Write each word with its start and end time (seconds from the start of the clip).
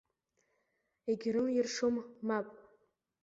Егьрылиршом, 1.11 1.95
мап. 2.27 2.47